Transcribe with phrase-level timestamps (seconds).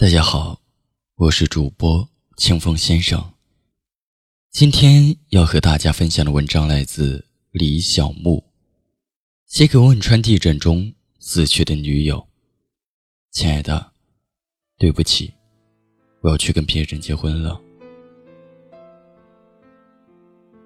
[0.00, 0.60] 大家好，
[1.16, 3.32] 我是主播清风先生。
[4.48, 8.44] 今天要和大家分享的文章来自李小木，
[9.46, 12.28] 写给汶川地震中死去的女友。
[13.32, 13.90] 亲爱的，
[14.78, 15.34] 对不起，
[16.20, 17.60] 我要去跟别人结婚了。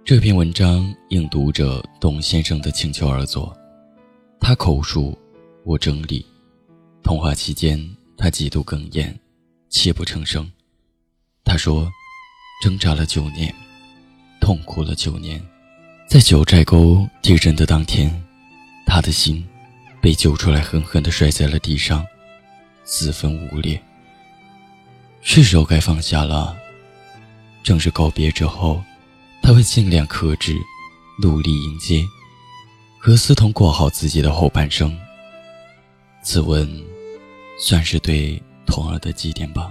[0.04, 3.56] 这篇文章应读者董先生的请求而作，
[4.38, 5.18] 他口述，
[5.64, 6.22] 我整理。
[7.02, 7.82] 通话期间，
[8.18, 9.18] 他几度哽咽。
[9.72, 10.52] 泣不成声，
[11.44, 11.90] 他说
[12.62, 13.52] ：“挣扎了九年，
[14.38, 15.42] 痛苦了九年，
[16.06, 18.22] 在九寨沟地震的当天，
[18.86, 19.42] 他的心
[20.00, 22.04] 被揪出来，狠狠地摔在了地上，
[22.84, 23.82] 四分五裂。
[25.22, 26.54] 是时候该放下了。
[27.64, 28.84] 正式告别之后，
[29.42, 30.54] 他会尽量克制，
[31.22, 32.04] 努力迎接，
[32.98, 34.94] 和思彤过好自己的后半生。
[36.22, 36.70] 此文
[37.58, 38.40] 算是对。”
[38.72, 39.70] 童儿的祭奠吧，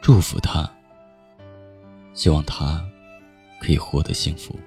[0.00, 0.68] 祝福他，
[2.12, 2.84] 希望他
[3.60, 4.58] 可以获得幸福。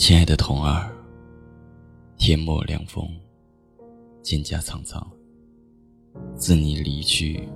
[0.00, 0.90] 亲爱的童儿，
[2.16, 3.06] 天末凉风，
[4.22, 5.06] 蒹葭苍苍。
[6.34, 7.46] 自你离去，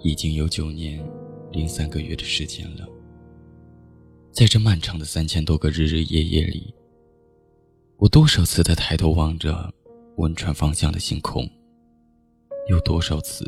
[0.00, 1.06] 已经有九年
[1.50, 2.88] 零三个月的时间了。
[4.32, 6.74] 在这漫长的三千多个日日夜夜里，
[7.98, 9.70] 我多少次的抬头望着
[10.16, 11.46] 汶川方向的星空，
[12.70, 13.44] 有多少次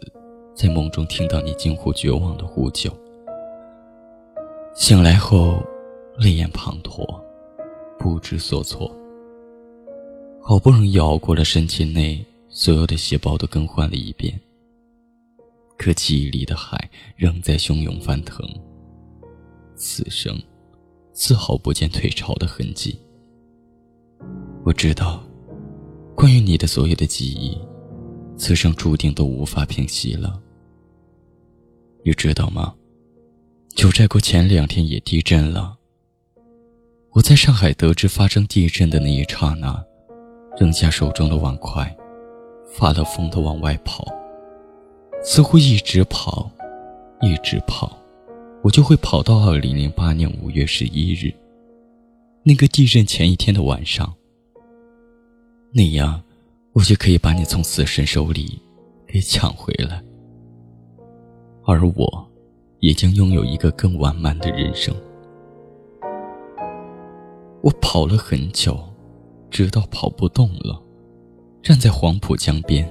[0.55, 2.95] 在梦中听到你近乎绝望的呼救。
[4.75, 5.63] 醒来后，
[6.19, 7.25] 泪眼滂沱。
[8.25, 8.91] 不知所措，
[10.41, 14.41] 好不容易熬过了身体内所有的细胞都更换了一遍，
[15.77, 18.43] 可记忆里的海仍在汹涌翻腾。
[19.77, 20.41] 此生，
[21.13, 22.99] 丝毫不见退潮的痕迹。
[24.65, 25.23] 我知道，
[26.17, 27.55] 关于你的所有的记忆，
[28.39, 30.41] 此生注定都无法平息了。
[32.03, 32.75] 你知道吗？
[33.77, 35.77] 九寨沟前两天也地震了。
[37.15, 39.85] 我在上海得知发生地震的那一刹那，
[40.59, 41.97] 扔下手中的碗筷，
[42.73, 44.05] 发了疯的往外跑，
[45.23, 46.51] 似乎一直跑，
[47.21, 47.97] 一直跑，
[48.65, 51.33] 我就会跑到二零零八年五月十一日，
[52.43, 54.13] 那个地震前一天的晚上。
[55.71, 56.21] 那样，
[56.73, 58.61] 我就可以把你从死神手里
[59.07, 60.03] 给抢回来，
[61.65, 62.29] 而我，
[62.81, 64.93] 也将拥有一个更完满的人生。
[67.65, 68.79] 我跑了很久，
[69.51, 70.79] 直到跑不动了，
[71.63, 72.87] 站在黄浦江边，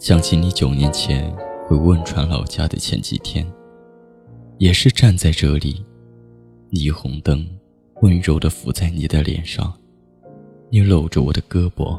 [0.00, 1.32] 想起你九年前
[1.68, 3.46] 回汶川老家的前几天，
[4.58, 5.80] 也是站在这里，
[6.72, 7.48] 霓虹灯
[8.02, 9.72] 温柔地浮在你的脸上，
[10.70, 11.96] 你搂着我的胳膊，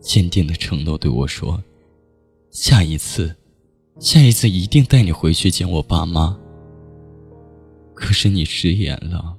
[0.00, 1.62] 坚定地承诺对我说
[2.50, 3.36] ：“下一次，
[4.00, 6.40] 下一次一定带你回去见我爸妈。”
[7.92, 9.37] 可是你食言了。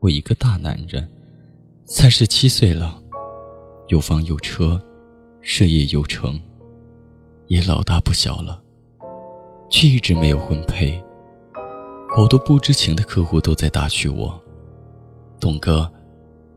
[0.00, 1.08] 我一个大男人，
[1.84, 3.02] 三十七岁了，
[3.88, 4.80] 有房有车，
[5.40, 6.40] 事业有成，
[7.48, 8.62] 也老大不小了，
[9.68, 11.02] 却一直没有婚配。
[12.14, 14.40] 好多不知情的客户都在打趣我
[15.40, 15.90] ：“董哥，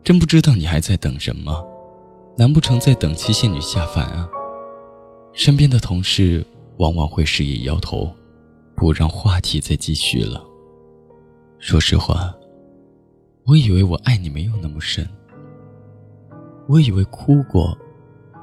[0.04, 1.68] 真不知道你还在等什么？
[2.38, 4.30] 难不成在等七仙女下凡啊？”
[5.34, 6.46] 身边的同事
[6.78, 8.14] 往往会示意摇头，
[8.76, 10.44] 不让话题再继续了。
[11.58, 12.32] 说实话。
[13.52, 15.06] 我以为我爱你没有那么深，
[16.70, 17.78] 我以为哭过、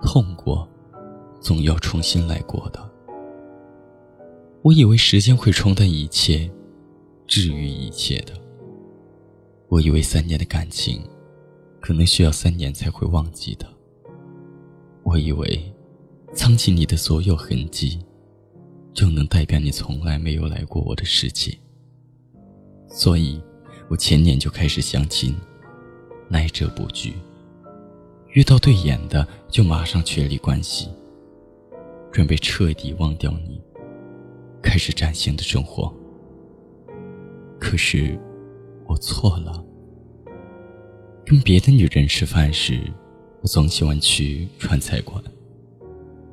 [0.02, 0.68] 痛过，
[1.40, 2.90] 总要重新来过的。
[4.60, 6.50] 我以为时间会冲淡一切，
[7.26, 8.34] 治愈一切的。
[9.68, 11.00] 我以为三年的感情，
[11.80, 13.66] 可能需要三年才会忘记的。
[15.04, 15.74] 我以为，
[16.34, 17.98] 藏起你的所有痕迹，
[18.92, 21.58] 就能代表你从来没有来过我的世界。
[22.90, 23.40] 所以。
[23.88, 25.34] 我前年就开始相亲，
[26.28, 27.14] 来者不拒。
[28.32, 30.88] 遇到对眼的就马上确立关系，
[32.12, 33.60] 准备彻底忘掉你，
[34.62, 35.92] 开始崭新的生活。
[37.58, 38.18] 可是，
[38.86, 39.64] 我错了。
[41.24, 42.80] 跟别的女人吃饭时，
[43.40, 45.22] 我总喜欢去川菜馆；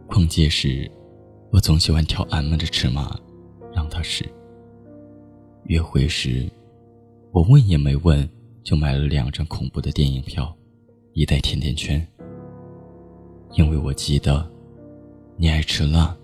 [0.08, 0.92] 逛街时，
[1.52, 3.18] 我总喜欢挑俺们的尺码
[3.74, 4.26] 让她试；
[5.66, 6.50] 约会时，
[7.36, 8.28] 我问也没问，
[8.64, 10.56] 就买了两张恐怖的电影票，
[11.12, 12.02] 一袋甜甜圈。
[13.56, 14.50] 因为我记得，
[15.36, 16.16] 你爱吃辣，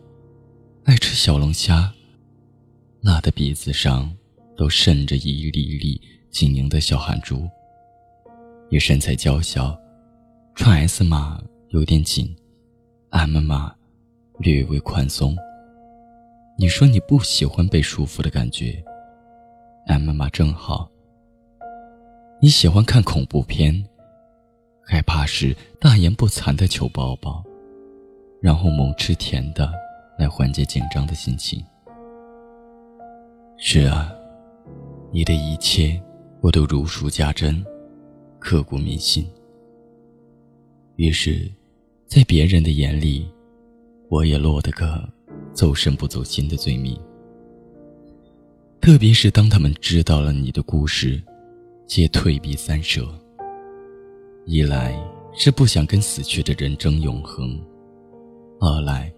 [0.85, 1.93] 爱吃小龙虾，
[3.01, 4.09] 辣的鼻子上
[4.55, 7.45] 都渗着一粒粒晶莹的小汗珠。
[8.69, 9.77] 你身材娇小，
[10.55, 12.33] 穿 S 码有点紧
[13.09, 13.75] ，M 码
[14.39, 15.35] 略微宽松。
[16.57, 18.81] 你说你不喜欢被束缚的感觉
[19.87, 20.89] ，M 码正好。
[22.43, 23.71] 你喜欢看恐怖片，
[24.81, 27.43] 害怕时大言不惭的求抱抱，
[28.41, 29.71] 然后猛吃甜的
[30.17, 31.63] 来缓解紧张的心情。
[33.59, 34.11] 是啊，
[35.11, 36.01] 你的一切
[36.41, 37.63] 我都如数家珍。
[38.39, 39.23] 刻骨铭心。
[40.95, 41.47] 于是，
[42.07, 43.31] 在别人的眼里，
[44.09, 45.07] 我也落得个
[45.53, 46.99] 走神不走心的罪名。
[48.81, 51.21] 特别是当他们知道了你的故事，
[51.91, 53.05] 皆退避三舍。
[54.45, 54.97] 一来
[55.33, 57.61] 是不想跟死去的人争永恒，
[58.61, 59.13] 二来，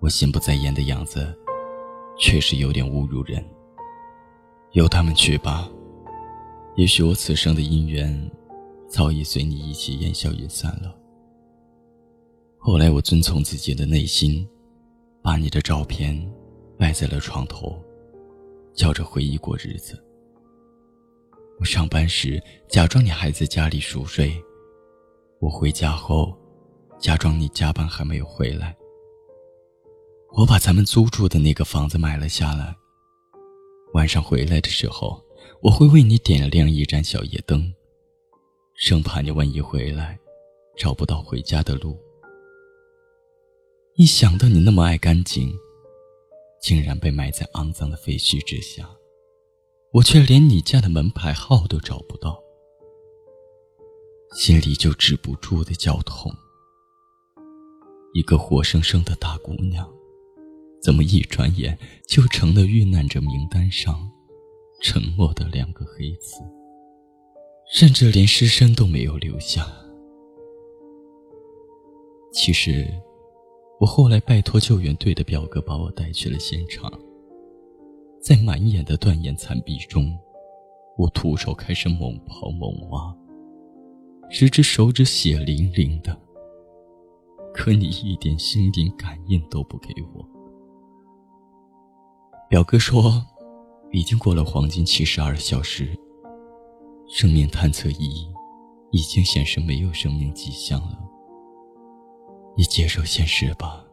[0.00, 1.32] 我心不在焉的样子，
[2.18, 3.40] 确实有点侮辱人。
[4.72, 5.70] 由他们去吧，
[6.74, 8.28] 也许我此生的姻缘。
[8.88, 10.92] 早已随你一起烟消云散了。
[12.58, 14.44] 后来我遵从自己的内心，
[15.22, 16.20] 把你的照片
[16.76, 17.80] 摆在了床头，
[18.74, 19.96] 叫着回忆过日子。
[21.62, 24.34] 我上班时假装你还在家里熟睡，
[25.38, 26.36] 我回家后
[26.98, 28.76] 假装你加班还没有回来。
[30.32, 32.74] 我把咱们租住的那个房子买了下来。
[33.94, 35.22] 晚上回来的时候，
[35.62, 37.72] 我会为你点亮一盏小夜灯。
[38.74, 40.18] 生怕你万一回来，
[40.76, 41.96] 找不到回家的路。
[43.94, 45.56] 一想到你那么爱干净，
[46.60, 48.90] 竟然被埋在肮脏的废墟之下，
[49.92, 52.42] 我却连你家的门牌号都找不到，
[54.34, 56.34] 心里就止不住的绞痛。
[58.14, 59.86] 一个活生生的大姑娘，
[60.82, 61.78] 怎么一转眼
[62.08, 64.10] 就成了遇难者名单上
[64.80, 66.40] 沉默的两个黑字？
[67.74, 69.70] 甚至连尸身都没有留下。
[72.32, 72.88] 其实，
[73.78, 76.90] 我后来拜托救援队的表哥把我带去了现场。
[78.22, 80.16] 在满眼的断垣残壁中，
[80.96, 83.12] 我徒手开始猛刨猛挖，
[84.30, 86.16] 直至手指血淋淋的。
[87.52, 90.24] 可你一点心灵感应都不给我。
[92.48, 93.20] 表哥说，
[93.90, 95.98] 已经过了黄金七十二小时。
[97.08, 98.26] 生命探测仪
[98.92, 100.98] 已经显示没有生命迹象了。
[102.56, 103.84] 你接受现实吧。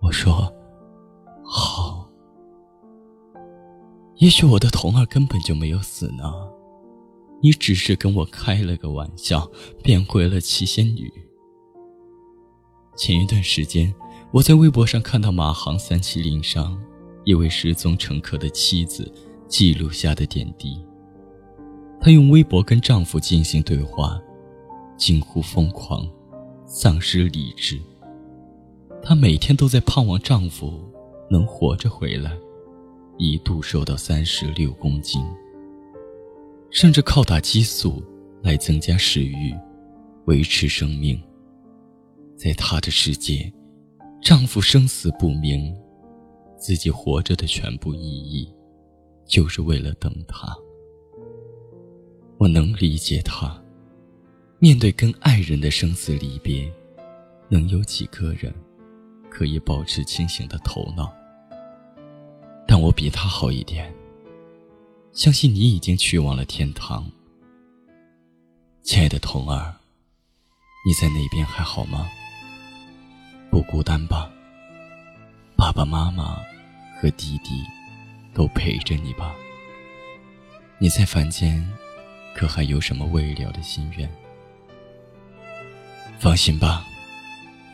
[0.00, 0.52] 我说
[1.44, 2.01] 好。
[4.22, 6.32] 也许我的童儿根本就没有死呢，
[7.42, 9.50] 你只是跟我开了个玩笑，
[9.82, 11.12] 变回了七仙女。
[12.96, 13.92] 前一段时间，
[14.30, 16.80] 我在微博上看到马航三七零上
[17.24, 19.12] 一位失踪乘客的妻子
[19.48, 20.80] 记录下的点滴。
[22.00, 24.22] 她用微博跟丈夫进行对话，
[24.96, 26.08] 近乎疯狂，
[26.64, 27.76] 丧失理智。
[29.02, 30.80] 她每天都在盼望丈夫
[31.28, 32.30] 能活着回来，
[33.18, 35.22] 一度瘦到三十六公斤，
[36.70, 38.02] 甚至靠打激素
[38.42, 39.54] 来增加食欲，
[40.24, 41.20] 维持生命。
[42.36, 43.52] 在她的世界，
[44.20, 45.76] 丈夫生死不明，
[46.56, 48.52] 自己活着的全部意义，
[49.26, 50.52] 就是为了等他。
[52.38, 53.62] 我能理解他，
[54.58, 56.72] 面对跟爱人的生死离别，
[57.48, 58.52] 能有几个人
[59.30, 61.12] 可以保持清醒的头脑？
[62.72, 63.94] 但我比他好一点，
[65.12, 67.06] 相信你已经去往了天堂。
[68.80, 69.74] 亲爱的童儿，
[70.86, 72.08] 你在那边还好吗？
[73.50, 74.30] 不孤单吧？
[75.54, 76.40] 爸爸妈妈
[76.98, 77.62] 和弟弟
[78.32, 79.34] 都陪着你吧？
[80.78, 81.62] 你在凡间。
[82.34, 84.10] 可还有什么未了的心愿？
[86.18, 86.86] 放心吧，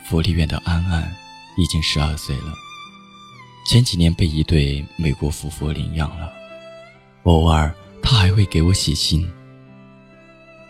[0.04, 1.14] 福利院的安安
[1.56, 2.52] 已经十二岁了，
[3.68, 6.32] 前几年被一对美国夫妇领养了。
[7.24, 7.70] 偶尔，
[8.02, 9.30] 他还会给我写信。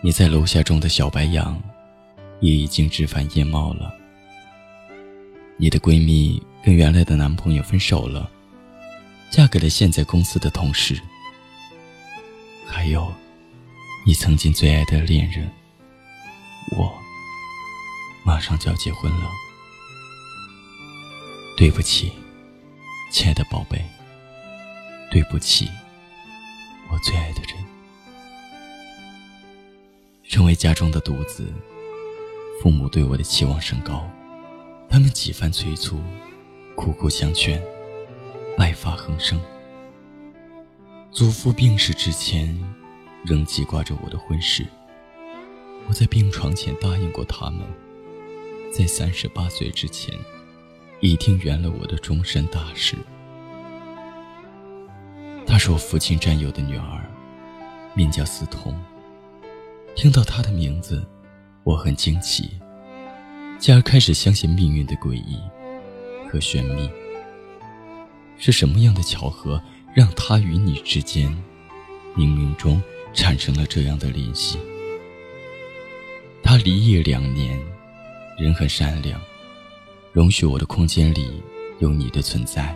[0.01, 1.57] 你在楼下种的小白杨，
[2.41, 3.95] 也已经枝繁叶茂了。
[5.55, 8.29] 你的闺蜜跟原来的男朋友分手了，
[9.31, 10.99] 嫁给了现在公司的同事。
[12.67, 13.09] 还有。
[14.05, 15.49] 你曾经最爱的恋人，
[16.75, 16.91] 我
[18.25, 19.29] 马上就要结婚了。
[21.55, 22.11] 对不起，
[23.09, 23.83] 亲爱的宝贝。
[25.11, 25.67] 对不起，
[26.91, 27.65] 我最爱的人。
[30.23, 31.51] 身为家中的独子，
[32.61, 34.07] 父母对我的期望甚高，
[34.87, 35.99] 他们几番催促，
[36.75, 37.59] 苦苦相劝，
[38.55, 39.41] 白发横生。
[41.11, 42.55] 祖父病逝之前，
[43.25, 44.63] 仍记挂着我的婚事。
[45.87, 47.61] 我在病床前答应过他们，
[48.71, 50.13] 在三十八岁之前，
[51.01, 52.95] 已经圆了我的终身大事。
[55.45, 57.03] 她是我父亲战友的女儿，
[57.93, 58.73] 名叫思彤。
[59.95, 61.05] 听到她的名字，
[61.63, 62.49] 我很惊奇，
[63.57, 65.39] 继而开始相信命运的诡异
[66.29, 66.89] 和玄秘。
[68.37, 69.61] 是什么样的巧合？
[69.93, 71.27] 让她与你之间，
[72.15, 72.81] 冥冥中
[73.13, 74.59] 产生了这样的联系。
[76.41, 77.59] 他离异两年，
[78.37, 79.19] 人很善良，
[80.19, 81.41] 容许我的空间里
[81.79, 82.75] 有你的存在。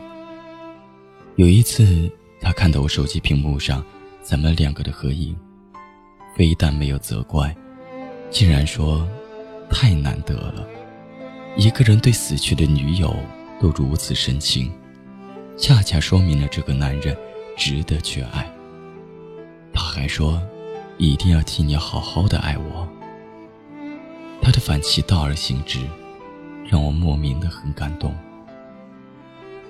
[1.36, 2.10] 有一次，
[2.40, 3.84] 他看到我手机屏幕上
[4.22, 5.36] 咱们两个的合影，
[6.38, 7.54] 非但没有责怪，
[8.30, 9.06] 竟然说
[9.70, 10.66] ：“太难得了，
[11.58, 13.14] 一个人对死去的女友
[13.60, 14.72] 都如此深情。”
[15.60, 17.14] 恰恰说明了这个男人
[17.58, 18.50] 值得去爱。
[19.74, 20.42] 他还说，
[20.98, 22.88] 一定要替你好好的爱我。
[24.42, 25.80] 他的反其道而行之，
[26.74, 28.16] 让我莫名的很感动。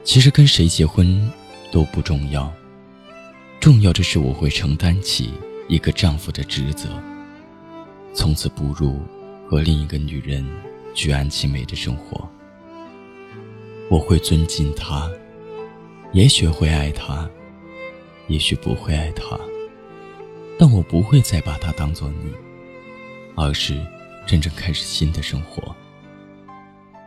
[0.06, 1.30] 其实跟谁结婚
[1.70, 2.50] 都不重要，
[3.60, 5.34] 重要的是我会承担起
[5.68, 6.88] 一个丈夫的职责，
[8.14, 9.02] 从此步入
[9.50, 10.48] 和另一个女人
[10.94, 12.26] 举案齐眉的生活。
[13.90, 15.12] 我会尊敬他。
[16.14, 17.30] 也许会爱他，
[18.30, 19.38] 也许不会爱他，
[20.58, 22.32] 但我不会再把他当做你，
[23.36, 23.78] 而是
[24.26, 25.73] 真正开始新的生活。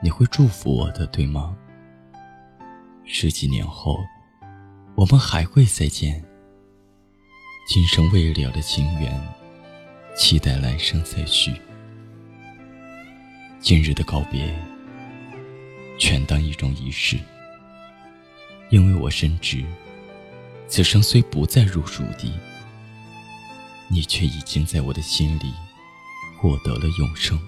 [0.02, 1.56] 你会祝福我的，对吗？
[3.04, 3.98] 十几年后，
[4.94, 6.22] 我们还会再见。
[7.66, 9.20] 今生未了的情缘，
[10.16, 11.54] 期待来生再续。
[13.58, 14.54] 今日的告别，
[15.98, 17.18] 全当一种仪式。
[18.70, 19.64] 因为我深知，
[20.68, 22.32] 此生虽不再入蜀地，
[23.88, 25.54] 你却已经在我的心里
[26.38, 27.40] 获得了永生。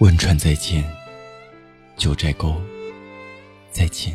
[0.00, 0.84] 汶川再见，
[1.96, 2.60] 九寨沟
[3.70, 4.14] 再见，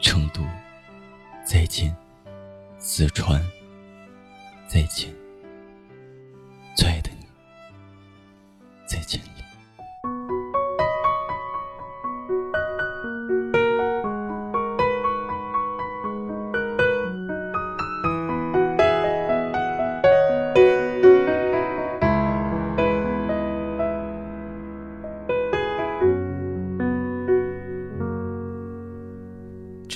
[0.00, 0.40] 成都
[1.44, 1.92] 再见，
[2.78, 3.44] 四川
[4.68, 5.12] 再见，
[6.76, 7.07] 最爱的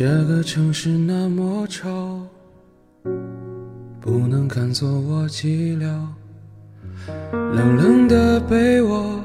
[0.05, 1.89] 这个城市那么吵，
[4.01, 5.85] 不能看作我寂寥。
[7.31, 9.21] 冷冷的被窝，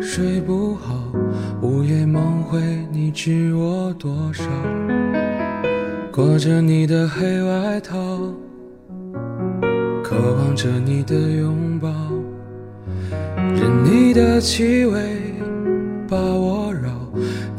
[0.00, 1.12] 睡不好，
[1.60, 2.58] 午夜梦回，
[2.90, 4.44] 你知我多少？
[6.10, 8.32] 裹着你的黑外套，
[10.02, 11.90] 渴望着你的拥抱，
[13.36, 15.27] 任你的气味。